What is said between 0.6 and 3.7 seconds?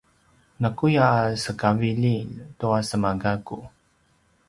nakuya a sekavililj tua semagakku